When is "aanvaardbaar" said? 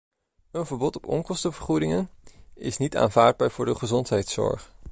2.97-3.51